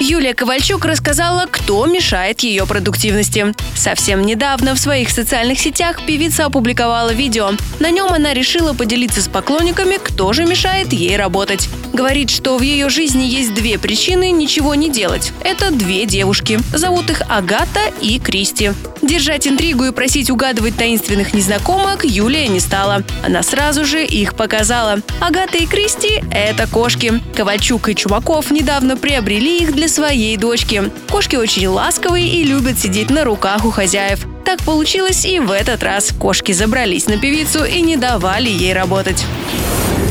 [0.00, 3.52] Юлия Ковальчук рассказала, кто мешает ее продуктивности.
[3.74, 7.50] Совсем недавно в своих социальных сетях певица опубликовала видео.
[7.80, 11.68] На нем она решила поделиться с поклонниками, кто же мешает ей работать.
[11.92, 15.32] Говорит, что в ее жизни есть две причины ничего не делать.
[15.42, 16.60] Это две девушки.
[16.72, 18.70] Зовут их Агата и Кристи.
[19.02, 23.02] Держать интригу и просить угадывать таинственных незнакомок Юлия не стала.
[23.24, 25.00] Она сразу же их показала.
[25.20, 27.20] Агата и Кристи– это кошки.
[27.34, 30.90] Ковальчук и Чумаков недавно приобрели их для своей дочки.
[31.10, 34.26] Кошки очень ласковые и любят сидеть на руках у хозяев.
[34.44, 36.12] Так получилось и в этот раз.
[36.12, 39.24] Кошки забрались на певицу и не давали ей работать.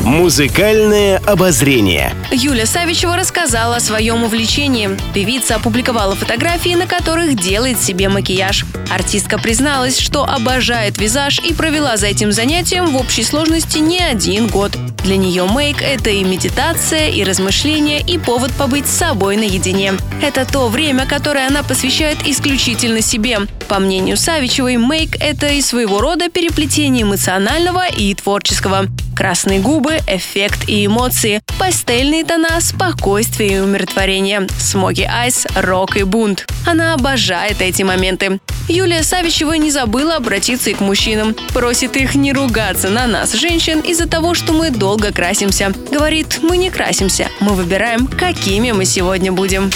[0.08, 2.14] Музыкальное обозрение.
[2.32, 4.88] Юля Савичева рассказала о своем увлечении.
[5.12, 8.64] Певица опубликовала фотографии, на которых делает себе макияж.
[8.90, 14.46] Артистка призналась, что обожает визаж и провела за этим занятием в общей сложности не один
[14.46, 14.78] год.
[15.04, 19.92] Для нее мейк– это и медитация, и размышления, и повод побыть с собой наедине.
[20.22, 23.40] Это то время, которое она посвящает исключительно себе.
[23.68, 28.86] По мнению Савичевой, мейк– это и своего рода переплетение эмоционального и творческого.
[29.18, 36.46] Красные губы, эффект и эмоции, пастельные тона, спокойствие и умиротворение, смоги айс, рок и бунт.
[36.64, 38.38] Она обожает эти моменты.
[38.68, 41.34] Юлия Савичева не забыла обратиться и к мужчинам.
[41.54, 45.72] Просит их не ругаться на нас, женщин, из-за того, что мы долго красимся.
[45.90, 49.70] Говорит, мы не красимся, мы выбираем, какими мы сегодня будем.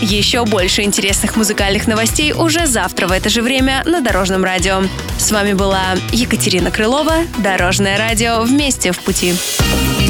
[0.00, 4.82] Еще больше интересных музыкальных новостей уже завтра в это же время на Дорожном радио.
[5.18, 9.34] С вами была Екатерина Крылова, Дорожное радио «Вместе в пути».